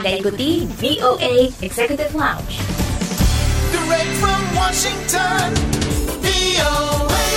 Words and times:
Anda 0.00 0.16
ikuti 0.16 0.64
VOA 0.80 1.52
Executive 1.60 2.16
Lounge. 2.16 2.56
Direct 3.68 4.12
from 4.16 4.40
Washington, 4.56 5.52
VOA. 6.24 7.28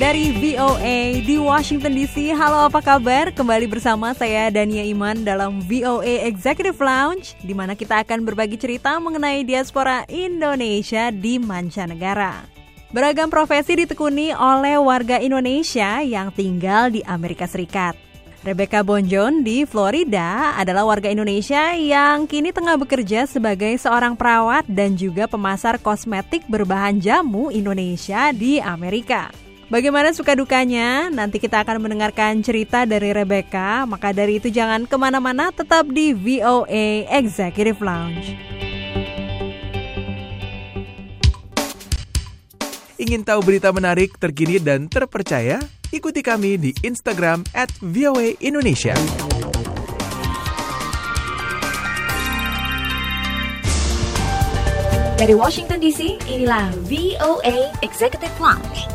Dari 0.00 0.32
VOA 0.32 1.20
di 1.20 1.36
Washington 1.36 1.92
DC, 2.00 2.32
halo 2.32 2.64
apa 2.64 2.80
kabar? 2.80 3.28
Kembali 3.28 3.68
bersama 3.68 4.16
saya 4.16 4.48
Dania 4.48 4.88
Iman 4.88 5.20
dalam 5.20 5.60
VOA 5.68 6.24
Executive 6.24 6.80
Lounge 6.80 7.36
di 7.44 7.52
mana 7.52 7.76
kita 7.76 8.00
akan 8.00 8.24
berbagi 8.24 8.56
cerita 8.56 8.96
mengenai 8.96 9.44
diaspora 9.44 10.08
Indonesia 10.08 11.12
di 11.12 11.36
mancanegara. 11.36 12.40
Beragam 12.88 13.28
profesi 13.28 13.76
ditekuni 13.76 14.32
oleh 14.32 14.80
warga 14.80 15.20
Indonesia 15.20 16.00
yang 16.00 16.32
tinggal 16.32 16.88
di 16.88 17.04
Amerika 17.04 17.44
Serikat. 17.44 18.11
Rebecca 18.42 18.82
Bonjon 18.82 19.46
di 19.46 19.62
Florida 19.62 20.58
adalah 20.58 20.82
warga 20.82 21.06
Indonesia 21.06 21.78
yang 21.78 22.26
kini 22.26 22.50
tengah 22.50 22.74
bekerja 22.74 23.22
sebagai 23.30 23.70
seorang 23.78 24.18
perawat 24.18 24.66
dan 24.66 24.98
juga 24.98 25.30
pemasar 25.30 25.78
kosmetik 25.78 26.42
berbahan 26.50 26.98
jamu 26.98 27.54
Indonesia 27.54 28.34
di 28.34 28.58
Amerika. 28.58 29.30
Bagaimana 29.70 30.10
suka 30.10 30.34
dukanya? 30.34 31.06
Nanti 31.14 31.38
kita 31.38 31.62
akan 31.62 31.86
mendengarkan 31.86 32.42
cerita 32.42 32.82
dari 32.82 33.14
Rebecca. 33.14 33.86
Maka 33.86 34.10
dari 34.10 34.42
itu 34.42 34.50
jangan 34.50 34.90
ke 34.90 34.96
mana-mana, 34.98 35.54
tetap 35.54 35.86
di 35.94 36.10
VOA 36.10 37.06
Executive 37.14 37.78
Lounge. 37.78 38.34
Ingin 42.98 43.22
tahu 43.22 43.38
berita 43.46 43.70
menarik, 43.70 44.18
terkini, 44.18 44.58
dan 44.58 44.90
terpercaya? 44.90 45.62
Ikuti 45.92 46.24
kami 46.24 46.56
di 46.56 46.72
Instagram 46.80 47.44
at 47.52 47.68
VOA 47.84 48.32
Indonesia. 48.40 48.96
Dari 55.20 55.36
Washington 55.36 55.84
DC, 55.84 56.16
inilah 56.32 56.72
VOA 56.88 57.76
Executive 57.84 58.32
Lounge. 58.40 58.91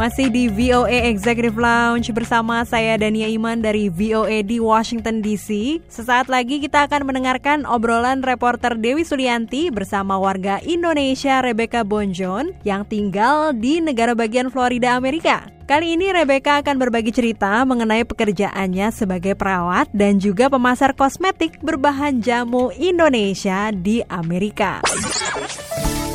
Masih 0.00 0.32
di 0.32 0.48
VOA 0.48 1.12
Executive 1.12 1.60
Lounge 1.60 2.08
bersama 2.16 2.64
saya 2.64 2.96
Dania 2.96 3.28
Iman 3.28 3.60
dari 3.60 3.92
VOA 3.92 4.40
di 4.40 4.56
Washington 4.56 5.20
DC. 5.20 5.76
Sesaat 5.92 6.32
lagi 6.32 6.56
kita 6.56 6.88
akan 6.88 7.04
mendengarkan 7.04 7.68
obrolan 7.68 8.24
reporter 8.24 8.80
Dewi 8.80 9.04
Sulianti 9.04 9.68
bersama 9.68 10.16
warga 10.16 10.56
Indonesia 10.64 11.44
Rebecca 11.44 11.84
Bonjon 11.84 12.56
yang 12.64 12.88
tinggal 12.88 13.52
di 13.52 13.84
negara 13.84 14.16
bagian 14.16 14.48
Florida, 14.48 14.96
Amerika. 14.96 15.44
Kali 15.68 15.92
ini 15.92 16.08
Rebecca 16.16 16.64
akan 16.64 16.80
berbagi 16.80 17.12
cerita 17.12 17.60
mengenai 17.68 18.08
pekerjaannya 18.08 18.96
sebagai 18.96 19.36
perawat 19.36 19.92
dan 19.92 20.16
juga 20.16 20.48
pemasar 20.48 20.96
kosmetik 20.96 21.60
berbahan 21.60 22.24
jamu 22.24 22.72
Indonesia 22.72 23.68
di 23.68 24.00
Amerika. 24.08 24.80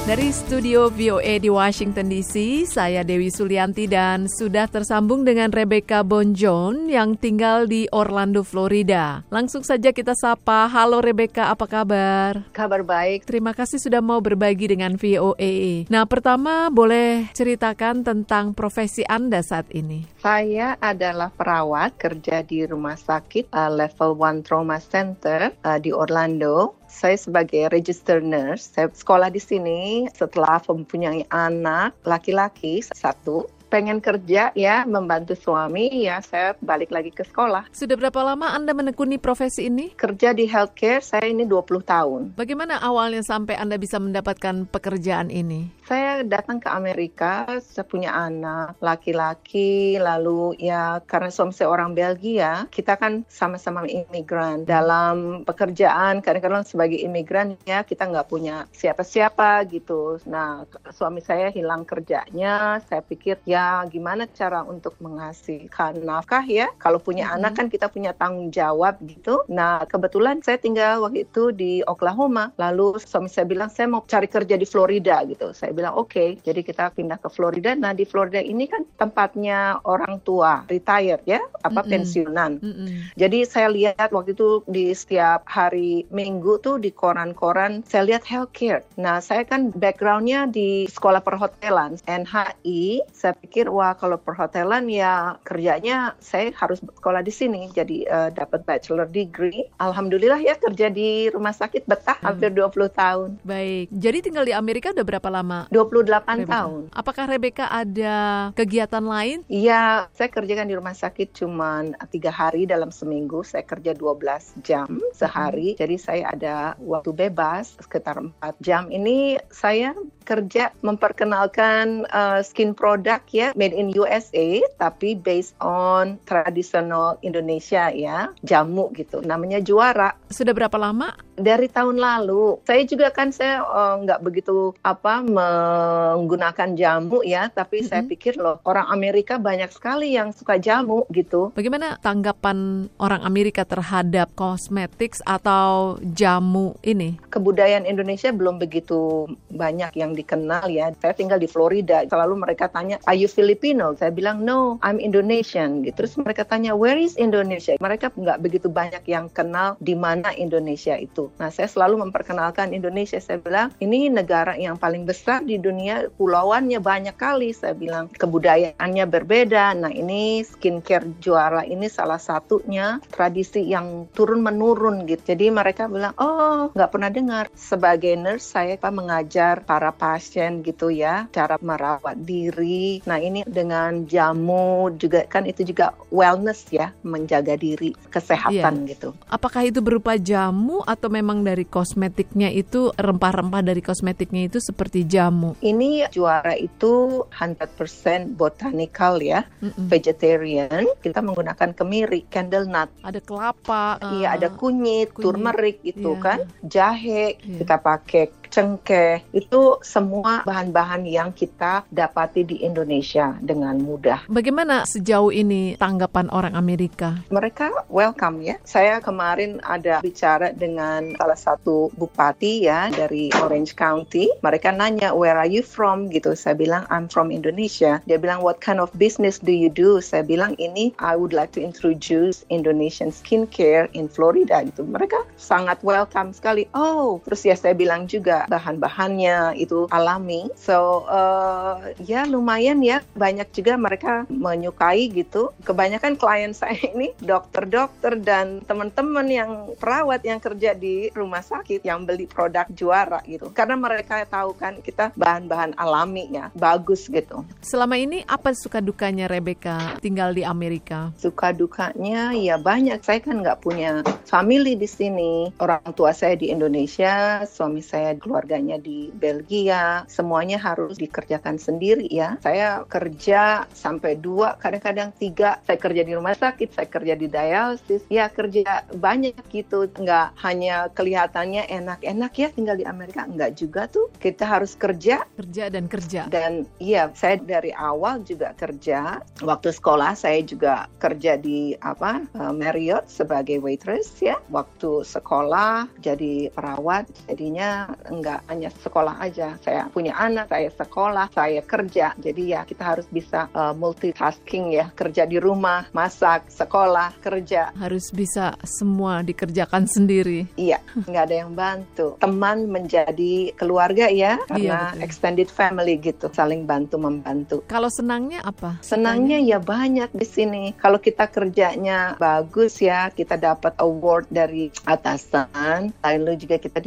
Dari 0.06 0.30
studio 0.30 0.86
VOA 0.94 1.42
di 1.42 1.50
Washington 1.50 2.14
DC, 2.14 2.70
saya 2.70 3.02
Dewi 3.02 3.34
Sulianti 3.34 3.90
dan 3.90 4.30
sudah 4.30 4.70
tersambung 4.70 5.26
dengan 5.26 5.50
Rebecca 5.50 6.06
Bonjon 6.06 6.94
yang 6.94 7.18
tinggal 7.18 7.66
di 7.66 7.90
Orlando, 7.90 8.46
Florida. 8.46 9.26
Langsung 9.34 9.66
saja 9.66 9.90
kita 9.90 10.14
sapa. 10.14 10.70
Halo 10.70 11.02
Rebecca, 11.02 11.50
apa 11.50 11.66
kabar? 11.66 12.46
Kabar 12.54 12.86
baik. 12.86 13.26
Terima 13.26 13.58
kasih 13.58 13.82
sudah 13.82 13.98
mau 13.98 14.22
berbagi 14.22 14.78
dengan 14.78 14.94
VOA. 14.94 15.90
Nah, 15.90 16.06
pertama 16.06 16.70
boleh 16.70 17.34
ceritakan 17.34 18.06
tentang 18.06 18.54
profesi 18.54 19.02
Anda 19.10 19.42
saat 19.42 19.74
ini. 19.74 20.06
Saya 20.22 20.78
adalah 20.86 21.34
perawat 21.34 21.98
kerja 21.98 22.46
di 22.46 22.62
rumah 22.62 22.94
sakit 22.94 23.50
uh, 23.50 23.74
level 23.74 24.14
1 24.22 24.46
trauma 24.46 24.78
center 24.78 25.50
uh, 25.66 25.82
di 25.82 25.90
Orlando. 25.90 26.85
Saya 26.86 27.18
sebagai 27.18 27.68
register 27.74 28.22
nurse, 28.22 28.70
saya 28.72 28.88
sekolah 28.94 29.34
di 29.34 29.42
sini 29.42 30.06
setelah 30.14 30.62
mempunyai 30.64 31.26
anak 31.34 31.98
laki-laki 32.06 32.86
satu. 32.94 33.50
Pengen 33.76 34.00
kerja 34.00 34.56
ya, 34.56 34.88
membantu 34.88 35.36
suami 35.36 36.08
ya, 36.08 36.24
saya 36.24 36.56
balik 36.64 36.96
lagi 36.96 37.12
ke 37.12 37.28
sekolah. 37.28 37.68
Sudah 37.76 38.00
berapa 38.00 38.24
lama 38.24 38.56
Anda 38.56 38.72
menekuni 38.72 39.20
profesi 39.20 39.68
ini? 39.68 39.92
Kerja 40.00 40.32
di 40.32 40.48
healthcare 40.48 41.04
saya 41.04 41.28
ini 41.28 41.44
20 41.44 41.84
tahun. 41.84 42.22
Bagaimana 42.40 42.80
awalnya 42.80 43.20
sampai 43.20 43.60
Anda 43.60 43.76
bisa 43.76 44.00
mendapatkan 44.00 44.72
pekerjaan 44.72 45.28
ini? 45.28 45.76
Saya 45.84 46.24
datang 46.24 46.64
ke 46.64 46.72
Amerika, 46.72 47.60
saya 47.60 47.84
punya 47.84 48.16
anak 48.16 48.80
laki-laki, 48.80 50.00
lalu 50.00 50.56
ya 50.56 51.04
karena 51.04 51.28
suami 51.28 51.52
saya 51.52 51.68
orang 51.68 51.92
Belgia, 51.92 52.72
kita 52.72 52.96
kan 52.96 53.28
sama-sama 53.28 53.84
imigran. 53.92 54.64
Dalam 54.64 55.44
pekerjaan, 55.44 56.24
kadang-kadang 56.24 56.64
sebagai 56.64 57.04
imigran 57.04 57.60
ya 57.68 57.84
kita 57.84 58.08
nggak 58.08 58.32
punya 58.32 58.72
siapa-siapa 58.72 59.68
gitu. 59.68 60.16
Nah, 60.32 60.64
suami 60.96 61.20
saya 61.20 61.52
hilang 61.52 61.84
kerjanya, 61.84 62.80
saya 62.88 63.04
pikir 63.04 63.44
ya 63.44 63.65
gimana 63.88 64.26
cara 64.30 64.62
untuk 64.64 64.98
menghasilkan 65.00 66.02
nafkah 66.02 66.44
ya. 66.44 66.68
Kalau 66.78 67.00
punya 67.00 67.30
Mhm. 67.30 67.36
anak 67.40 67.52
kan 67.56 67.68
kita 67.70 67.88
punya 67.88 68.12
tanggung 68.12 68.50
jawab 68.50 68.98
gitu. 69.04 69.44
Nah, 69.48 69.84
kebetulan 69.86 70.42
saya 70.42 70.58
tinggal 70.58 71.02
waktu 71.02 71.26
itu 71.26 71.52
di 71.52 71.82
Oklahoma. 71.86 72.52
Lalu 72.58 73.00
suami 73.00 73.30
saya 73.30 73.48
bilang 73.48 73.70
saya 73.72 73.88
mau 73.88 74.04
cari 74.04 74.28
kerja 74.28 74.56
di 74.56 74.68
Florida 74.68 75.24
gitu. 75.24 75.56
Saya 75.56 75.72
bilang 75.72 75.96
oke. 75.96 76.42
Jadi 76.42 76.62
kita 76.62 76.92
pindah 76.92 77.18
ke 77.18 77.30
Florida. 77.32 77.72
Nah, 77.74 77.96
di 77.96 78.04
Florida 78.04 78.44
ini 78.44 78.68
kan 78.68 78.84
tempatnya 79.00 79.80
orang 79.88 80.20
tua, 80.22 80.68
retired 80.68 81.24
ya, 81.24 81.40
apa 81.64 81.82
Mm-mm. 81.82 81.92
pensiunan. 81.92 82.52
Mm-mm. 82.60 83.16
Jadi 83.16 83.40
saya 83.48 83.72
lihat 83.72 84.12
waktu 84.12 84.36
itu 84.36 84.62
di 84.68 84.92
setiap 84.92 85.48
hari 85.48 86.04
Minggu 86.12 86.60
tuh 86.60 86.76
di 86.76 86.92
koran-koran 86.92 87.82
saya 87.88 88.04
lihat 88.04 88.28
healthcare. 88.28 88.84
Nah 89.00 89.24
saya 89.24 89.48
kan 89.48 89.72
backgroundnya 89.72 90.52
di 90.52 90.84
sekolah 90.92 91.24
perhotelan 91.24 91.96
NHI. 92.04 93.08
Saya 93.16 93.32
pikir 93.32 93.55
wah 93.66 93.96
kalau 93.96 94.20
perhotelan 94.20 94.92
ya 94.92 95.40
kerjanya 95.42 96.20
saya 96.20 96.52
harus 96.60 96.84
sekolah 96.84 97.24
di 97.24 97.32
sini. 97.32 97.72
Jadi 97.72 98.04
eh, 98.04 98.30
dapat 98.32 98.68
bachelor 98.68 99.08
degree. 99.08 99.64
Alhamdulillah 99.80 100.44
ya 100.44 100.60
kerja 100.60 100.92
di 100.92 101.32
rumah 101.32 101.56
sakit 101.56 101.88
betah 101.88 102.18
Hmm. 102.20 102.36
hampir 102.36 102.52
20 102.52 102.90
tahun. 102.90 103.30
Baik, 103.44 103.88
jadi 103.94 104.18
tinggal 104.20 104.44
di 104.44 104.52
Amerika 104.52 104.90
udah 104.92 105.06
berapa 105.06 105.30
lama? 105.30 105.60
28 105.70 106.42
Rebecca? 106.42 106.52
tahun. 106.52 106.82
Apakah 106.92 107.26
Rebecca 107.30 107.66
ada 107.70 108.16
kegiatan 108.52 109.04
lain? 109.04 109.46
Iya, 109.46 110.10
saya 110.12 110.28
kerjakan 110.28 110.66
di 110.66 110.76
rumah 110.76 110.98
sakit 110.98 111.32
cuman 111.32 111.94
tiga 112.10 112.34
hari 112.34 112.66
dalam 112.66 112.90
seminggu. 112.90 113.46
Saya 113.46 113.62
kerja 113.62 113.94
12 113.94 114.58
jam 114.66 114.90
sehari. 115.14 115.78
Jadi 115.78 115.96
saya 115.96 116.34
ada 116.34 116.56
waktu 116.82 117.14
bebas 117.14 117.78
sekitar 117.78 118.18
4 118.18 118.34
jam. 118.60 118.90
Ini 118.90 119.38
saya 119.54 119.94
kerja 120.26 120.74
memperkenalkan 120.82 122.10
uh, 122.10 122.42
skin 122.42 122.74
product 122.74 123.30
ya, 123.36 123.52
made 123.54 123.76
in 123.76 123.92
USA, 123.92 124.64
tapi 124.80 125.20
based 125.20 125.52
on 125.60 126.16
tradisional 126.24 127.20
Indonesia 127.20 127.92
ya, 127.92 128.32
jamu 128.42 128.88
gitu. 128.96 129.20
Namanya 129.20 129.60
juara 129.60 130.16
Sudah 130.32 130.56
berapa 130.56 130.80
lama? 130.80 131.12
dari 131.36 131.68
tahun 131.68 132.00
lalu. 132.00 132.64
Saya 132.64 132.88
juga 132.88 133.12
kan 133.12 133.28
saya 133.30 133.60
eh, 133.60 133.96
nggak 134.08 134.24
begitu 134.24 134.72
apa 134.80 135.20
menggunakan 135.20 136.70
jamu 136.74 137.28
ya, 137.28 137.52
tapi 137.52 137.84
saya 137.84 138.02
Mhm. 138.04 138.10
pikir 138.10 138.34
loh 138.40 138.64
orang 138.64 138.88
Amerika 138.88 139.36
banyak 139.36 139.68
sekali 139.68 140.16
yang 140.16 140.32
suka 140.32 140.56
jamu 140.56 141.04
gitu. 141.12 141.52
Bagaimana 141.52 142.00
tanggapan 142.00 142.88
orang 142.98 143.20
Amerika 143.24 143.68
terhadap 143.68 144.32
cosmetics 144.34 145.20
atau 145.24 146.00
jamu 146.02 146.80
ini? 146.82 147.20
Kebudayaan 147.28 147.84
Indonesia 147.84 148.32
belum 148.32 148.56
begitu 148.56 149.28
banyak 149.52 149.92
yang 149.96 150.16
dikenal 150.16 150.72
ya. 150.72 150.96
Saya 150.96 151.12
tinggal 151.12 151.38
di 151.38 151.52
Florida, 151.52 152.08
selalu 152.08 152.40
mereka 152.40 152.72
tanya, 152.72 152.96
"Are 153.04 153.18
you 153.18 153.25
Filipino?" 153.28 153.98
Saya 153.98 154.14
bilang, 154.14 154.46
"No, 154.46 154.78
I'm 154.86 155.02
Indonesian." 155.02 155.82
Gitu. 155.82 156.06
Terus 156.06 156.14
mereka 156.22 156.46
tanya, 156.46 156.78
"Where 156.78 157.02
is 157.02 157.18
Indonesia?" 157.18 157.76
Mereka 157.82 158.14
nggak 158.14 158.40
begitu 158.46 158.68
banyak 158.70 159.02
yang 159.10 159.28
kenal 159.34 159.76
di 159.82 159.98
mana 159.98 160.30
Indonesia 160.38 160.94
itu. 160.94 161.34
Nah, 161.42 161.50
saya 161.50 161.66
selalu 161.66 162.06
memperkenalkan 162.06 162.72
Indonesia. 162.78 163.18
Saya 163.18 163.42
bilang, 163.42 163.74
ini 163.82 164.08
negara 164.14 164.54
yang 164.54 164.78
paling 164.78 165.10
besar 165.10 165.42
di 165.42 165.58
dunia, 165.58 166.14
pulauannya 166.14 166.78
banyak 166.78 167.18
kali. 167.18 167.50
Saya 167.58 167.74
bilang, 167.74 168.14
kebudayaannya 168.14 169.06
berbeda. 169.10 169.74
Nah, 169.74 169.90
ini 169.90 170.46
skincare 170.46 171.18
juara 171.18 171.66
ini 171.66 171.90
salah 171.90 172.22
satunya 172.22 173.02
tradisi 173.10 173.66
yang 173.66 174.06
turun-menurun 174.14 175.10
gitu. 175.10 175.34
Jadi 175.34 175.50
mereka 175.50 175.90
bilang, 175.90 176.14
oh, 176.22 176.45
nggak 176.74 176.92
pernah 176.92 177.12
dengar. 177.12 177.46
Sebagai 177.54 178.16
nurse, 178.16 178.56
saya 178.56 178.80
apa, 178.80 178.90
mengajar 178.90 179.62
para 179.68 179.92
pasien 179.92 180.64
gitu 180.64 180.90
ya, 180.90 181.28
cara 181.30 181.60
merawat 181.62 182.18
diri. 182.18 183.04
Nah, 183.06 183.20
ini 183.20 183.44
dengan 183.46 184.08
jamu 184.08 184.94
juga 184.96 185.28
kan 185.28 185.46
itu 185.46 185.68
juga 185.68 185.94
wellness 186.10 186.70
ya, 186.72 186.96
menjaga 187.04 187.60
diri, 187.60 187.94
kesehatan 188.10 188.88
gitu. 188.90 189.14
Apakah 189.28 189.68
itu 189.68 189.84
berupa 189.84 190.16
jamu 190.16 190.82
atau 190.86 191.10
memang 191.12 191.42
dari 191.44 191.68
kosmetiknya 191.68 192.54
itu 192.54 192.94
rempah-rempah 192.96 193.62
dari 193.66 193.82
kosmetiknya 193.84 194.48
itu 194.48 194.62
seperti 194.62 195.04
jamu? 195.04 195.58
Ini 195.60 196.08
juara 196.14 196.56
itu 196.56 197.26
100% 197.34 198.38
botanical 198.38 199.20
ya, 199.20 199.44
Mm-mm. 199.60 199.90
vegetarian. 199.90 200.86
Kita 201.02 201.20
menggunakan 201.20 201.76
kemiri, 201.76 202.26
candle 202.30 202.70
nut. 202.70 202.90
Ada 203.04 203.20
kelapa. 203.20 203.98
Iya, 204.16 204.38
ada 204.38 204.48
eh, 204.50 204.54
kunyit, 204.54 205.12
kunyit, 205.12 205.26
turmeric 205.26 205.78
itu 205.84 206.12
iya. 206.16 206.24
kan, 206.24 206.40
jahe, 206.64 207.36
Iya. 207.42 207.58
kita 207.60 207.76
pakai 207.82 208.32
cengkeh. 208.56 209.20
Itu 209.36 209.84
semua 209.84 210.48
bahan-bahan 210.48 211.04
yang 211.04 211.36
kita 211.36 211.84
dapati 211.92 212.48
di 212.48 212.64
Indonesia 212.64 213.36
dengan 213.44 213.76
mudah. 213.84 214.24
Bagaimana 214.32 214.88
sejauh 214.88 215.36
ini 215.36 215.76
tanggapan 215.76 216.32
orang 216.32 216.56
Amerika? 216.56 217.20
Mereka 217.28 217.92
welcome 217.92 218.40
ya. 218.40 218.56
Saya 218.64 219.04
kemarin 219.04 219.60
ada 219.68 220.00
bicara 220.00 220.56
dengan 220.56 221.20
salah 221.20 221.36
satu 221.36 221.92
bupati 222.00 222.64
ya 222.64 222.88
dari 222.96 223.28
Orange 223.44 223.76
County. 223.76 224.32
Mereka 224.40 224.72
nanya 224.72 225.12
where 225.12 225.36
are 225.36 225.50
you 225.50 225.60
from 225.60 226.08
gitu. 226.08 226.32
Saya 226.32 226.56
bilang 226.56 226.88
I'm 226.88 227.12
from 227.12 227.36
Indonesia. 227.36 228.00
Dia 228.08 228.16
bilang 228.16 228.40
what 228.40 228.64
kind 228.64 228.80
of 228.80 228.88
business 228.96 229.36
do 229.36 229.52
you 229.52 229.68
do? 229.68 230.00
Saya 230.00 230.24
bilang 230.24 230.56
ini 230.56 230.96
I 231.04 231.20
would 231.20 231.36
like 231.36 231.52
to 231.58 231.62
introduce 231.62 232.48
Indonesian 232.48 233.12
skincare 233.12 233.92
in 233.92 234.08
Florida 234.08 234.64
gitu. 234.64 234.88
Mereka 234.88 235.28
sangat 235.36 235.84
welcome 235.84 236.32
sekali. 236.32 236.72
Oh, 236.72 237.20
terus 237.28 237.44
ya 237.44 237.60
saya 237.60 237.76
bilang 237.76 238.08
juga 238.08 238.45
bahan-bahannya 238.48 239.58
itu 239.60 239.88
alami. 239.92 240.50
So 240.58 241.08
uh, 241.10 241.94
ya 242.04 242.26
lumayan 242.26 242.82
ya 242.82 243.02
banyak 243.18 243.50
juga 243.54 243.78
mereka 243.80 244.26
menyukai 244.30 245.10
gitu. 245.12 245.52
Kebanyakan 245.64 246.18
klien 246.20 246.52
saya 246.52 246.78
ini 246.94 247.12
dokter-dokter 247.22 248.18
dan 248.20 248.62
teman-teman 248.66 249.28
yang 249.30 249.52
perawat 249.78 250.22
yang 250.24 250.40
kerja 250.42 250.74
di 250.74 251.10
rumah 251.14 251.42
sakit 251.42 251.82
yang 251.86 252.04
beli 252.04 252.26
produk 252.30 252.68
juara 252.72 253.22
gitu. 253.26 253.50
Karena 253.52 253.78
mereka 253.80 254.24
tahu 254.26 254.54
kan 254.58 254.80
kita 254.82 255.14
bahan-bahan 255.16 255.78
alami 255.78 256.30
ya, 256.32 256.50
bagus 256.56 257.08
gitu. 257.08 257.46
Selama 257.62 257.96
ini 257.96 258.22
apa 258.26 258.52
suka 258.54 258.82
dukanya 258.82 259.30
Rebecca 259.30 259.98
tinggal 260.02 260.34
di 260.34 260.44
Amerika? 260.46 261.12
Suka 261.18 261.52
dukanya 261.52 262.34
ya 262.34 262.60
banyak. 262.60 263.02
Saya 263.02 263.20
kan 263.22 263.42
nggak 263.42 263.62
punya 263.62 264.02
family 264.28 264.76
di 264.76 264.90
sini. 264.90 265.50
Orang 265.62 265.82
tua 265.94 266.12
saya 266.12 266.36
di 266.36 266.50
Indonesia, 266.52 267.44
suami 267.48 267.82
saya 267.82 268.14
keluarganya 268.36 268.76
di 268.76 269.16
Belgia. 269.16 270.04
Semuanya 270.12 270.60
harus 270.60 271.00
dikerjakan 271.00 271.56
sendiri 271.56 272.04
ya. 272.12 272.36
Saya 272.44 272.84
kerja 272.84 273.64
sampai 273.72 274.20
dua, 274.20 274.60
kadang-kadang 274.60 275.16
tiga. 275.16 275.64
Saya 275.64 275.80
kerja 275.80 276.04
di 276.04 276.12
rumah 276.12 276.36
sakit, 276.36 276.76
saya 276.76 276.92
kerja 276.92 277.16
di 277.16 277.32
dialisis. 277.32 278.04
Ya 278.12 278.28
kerja 278.28 278.84
banyak 278.92 279.40
gitu. 279.48 279.88
Nggak 279.88 280.36
hanya 280.44 280.92
kelihatannya 280.92 281.64
enak-enak 281.72 282.32
ya 282.36 282.52
tinggal 282.52 282.76
di 282.76 282.84
Amerika. 282.84 283.24
Nggak 283.24 283.56
juga 283.56 283.88
tuh. 283.88 284.12
Kita 284.20 284.44
harus 284.44 284.76
kerja 284.76 285.24
Kerja 285.40 285.72
dan 285.72 285.86
kerja. 285.88 286.28
dan 286.28 286.66
iya 286.82 287.08
saya 287.14 287.38
dari 287.38 287.70
awal 287.72 288.26
juga 288.26 288.52
kerja 288.58 289.22
waktu 289.46 289.70
sekolah 289.72 290.18
saya 290.18 290.42
juga 290.42 290.90
kerja 290.98 291.38
di 291.38 291.78
apa 291.80 292.26
eh, 292.26 292.54
Marriott 292.54 293.08
sebagai 293.08 293.62
waitress 293.62 294.18
ya 294.20 294.36
waktu 294.50 295.06
sekolah 295.06 295.88
jadi 296.02 296.50
perawat 296.52 297.06
jadinya 297.30 297.94
enggak 298.26 298.42
hanya 298.50 298.70
sekolah 298.74 299.16
aja 299.22 299.54
saya 299.62 299.86
punya 299.94 300.18
anak 300.18 300.50
saya 300.50 300.74
sekolah 300.74 301.30
saya 301.30 301.62
kerja 301.62 302.18
jadi 302.18 302.42
ya 302.42 302.62
kita 302.66 302.82
harus 302.82 303.06
bisa 303.14 303.46
eh, 303.54 303.74
multitasking 303.78 304.74
ya 304.74 304.90
kerja 304.90 305.30
di 305.30 305.38
rumah 305.38 305.86
masak 305.94 306.50
sekolah 306.50 307.14
kerja 307.22 307.76
Harus 307.76 308.08
bisa 308.16 308.56
semua 308.64 309.20
dikerjakan 309.20 309.84
sendiri. 309.84 310.48
Iya, 310.56 310.80
nggak 310.96 311.24
ada 311.28 311.36
yang 311.46 311.52
bantu. 311.52 312.16
Teman 312.24 312.72
menjadi 312.72 313.52
keluarga 313.60 314.08
ya, 314.08 314.40
karena 314.48 314.96
betul. 314.96 315.04
extended 315.04 315.50
family 315.52 316.00
gitu, 316.00 316.32
saling 316.32 316.64
bantu 316.64 316.96
membantu. 316.96 317.58
Kalau 317.68 317.92
senangnya 317.92 318.40
apa? 318.48 318.80
Senangnya 318.80 319.44
ya 319.44 319.60
banyak 319.60 320.08
di 320.16 320.24
sini. 320.24 320.64
Kalau 320.80 321.04
kita 321.04 321.28
kerjanya 321.28 322.16
bagus 322.16 322.80
ya, 322.80 323.12
kita 323.12 323.36
dapat 323.36 323.76
award 323.84 324.32
dari 324.32 324.72
atasan. 324.88 325.92
Lalu 326.00 326.32
juga 326.40 326.56
kita 326.58 326.80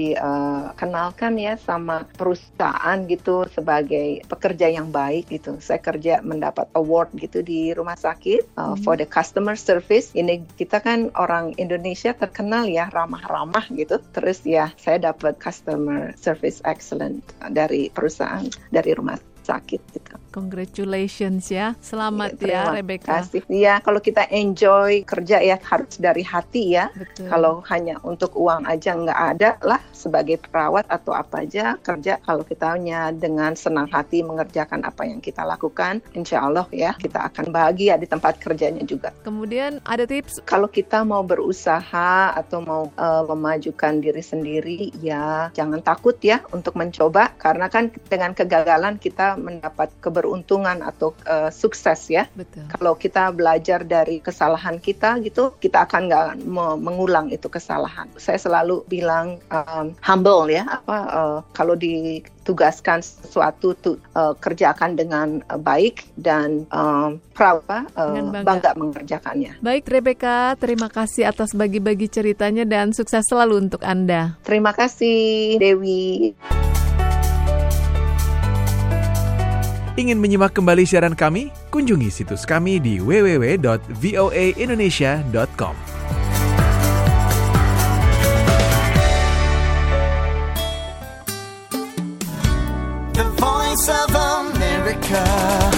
dikenalkan 1.19 1.35
ya 1.35 1.59
sama 1.59 2.07
perusahaan 2.15 2.99
gitu 3.11 3.43
sebagai 3.51 4.23
pekerja 4.31 4.71
yang 4.71 4.95
baik 4.95 5.27
gitu. 5.35 5.59
Saya 5.59 5.83
kerja 5.83 6.23
mendapat 6.23 6.71
award 6.79 7.11
gitu 7.19 7.43
di 7.43 7.75
rumah 7.75 7.99
sakit 7.99 8.55
uh, 8.55 8.79
for 8.87 8.95
the 8.95 9.03
customer 9.03 9.59
service. 9.59 10.15
Ini 10.15 10.47
kita 10.55 10.79
kan 10.79 11.11
orang 11.19 11.59
Indonesia 11.59 12.15
terkenal 12.15 12.71
ya 12.71 12.87
ramah-ramah 12.95 13.67
gitu. 13.75 13.99
Terus 14.15 14.47
ya 14.47 14.71
saya 14.79 15.11
dapat 15.11 15.43
customer 15.43 16.15
service 16.15 16.63
excellent 16.63 17.27
dari 17.51 17.91
perusahaan 17.91 18.47
dari 18.71 18.95
rumah 18.95 19.19
sakit 19.43 19.81
gitu. 19.99 20.15
Congratulations 20.29 21.49
ya. 21.49 21.73
Selamat 21.81 22.37
ya 22.39 22.69
Terima 22.69 22.71
Rebecca. 22.77 23.21
kasih. 23.21 23.43
Iya, 23.49 23.81
kalau 23.81 24.01
kita 24.01 24.29
enjoy 24.29 25.03
kerja 25.09 25.41
ya 25.41 25.57
harus 25.57 25.97
dari 25.97 26.21
hati 26.21 26.77
ya. 26.77 26.93
Betul. 26.93 27.27
Kalau 27.33 27.55
hanya 27.73 27.97
untuk 28.05 28.37
uang 28.37 28.69
aja 28.69 28.93
nggak 28.93 29.21
ada 29.37 29.51
lah 29.65 29.81
sebagai 29.97 30.39
perawat 30.39 30.85
atau 30.87 31.17
apa 31.17 31.43
aja 31.43 31.75
kerja 31.81 32.21
kalau 32.23 32.45
kita 32.45 32.77
hanya 32.77 33.11
dengan 33.11 33.57
senang 33.57 33.89
hati 33.89 34.21
mengerjakan 34.21 34.85
apa 34.85 35.09
yang 35.09 35.19
kita 35.19 35.43
lakukan, 35.43 36.05
insya 36.13 36.45
Allah 36.45 36.69
ya 36.71 36.93
kita 37.01 37.25
akan 37.33 37.51
bahagia 37.51 37.97
di 37.97 38.07
tempat 38.07 38.37
kerjanya 38.39 38.85
juga. 38.85 39.11
Kemudian 39.25 39.81
ada 39.89 40.05
tips 40.05 40.41
Kalau 40.45 40.69
kita 40.69 41.03
mau 41.03 41.25
berusaha 41.25 42.37
atau 42.37 42.61
mau 42.63 42.83
eh, 42.95 43.25
memajukan 43.27 44.01
diri 44.01 44.23
sendiri, 44.23 44.93
ya 45.01 45.49
jangan 45.57 45.81
takut 45.81 46.17
ya 46.21 46.45
untuk 46.53 46.77
mencoba 46.77 47.33
karena 47.41 47.67
kan 47.73 47.91
dengan 48.07 48.37
kegagalan 48.37 49.01
kita 49.01 49.39
mendapat 49.39 49.89
keberuntungan 50.19 50.83
atau 50.83 51.15
eh, 51.23 51.55
sukses 51.55 52.11
ya. 52.11 52.27
betul. 52.35 52.67
Kalau 52.67 52.99
kita 52.99 53.31
belajar 53.31 53.87
dari 53.87 54.19
kesalahan 54.19 54.83
kita 54.83 55.23
gitu, 55.23 55.55
kita 55.63 55.87
akan 55.87 56.11
nggak 56.11 56.27
me- 56.43 56.79
mengulang 56.83 57.31
itu 57.31 57.47
kesalahan. 57.47 58.11
Saya 58.19 58.43
selalu 58.43 58.83
bilang 58.91 59.39
um, 59.55 59.95
humble 60.03 60.51
ya, 60.51 60.67
apa 60.67 60.99
uh, 61.07 61.39
kalau 61.55 61.79
ditugaskan 61.79 62.99
sesuatu 62.99 63.79
tuh 63.79 64.03
uh, 64.19 64.35
kerjakan 64.35 64.99
dengan 64.99 65.39
uh, 65.47 65.55
baik 65.55 66.11
dan 66.19 66.67
um, 66.75 67.23
proud 67.39 67.63
uh, 67.71 67.87
bangga. 67.95 68.43
bangga 68.43 68.71
mengerjakannya. 68.75 69.63
Baik 69.63 69.87
Rebecca, 69.87 70.59
terima 70.59 70.91
kasih 70.91 71.31
atas 71.31 71.55
bagi-bagi 71.55 72.11
ceritanya 72.11 72.67
dan 72.67 72.91
sukses 72.91 73.23
selalu 73.31 73.71
untuk 73.71 73.87
Anda. 73.87 74.35
Terima 74.43 74.75
kasih 74.75 75.63
Dewi. 75.63 76.35
Ingin 79.99 80.23
menyimak 80.23 80.55
kembali 80.55 80.87
siaran 80.87 81.19
kami? 81.19 81.51
Kunjungi 81.75 82.07
situs 82.07 82.47
kami 82.47 82.79
di 82.79 83.03
www.voaindonesia.com. 83.03 85.75
The 93.19 93.27
voice 93.43 93.87
of 93.91 94.15
America. 94.15 95.78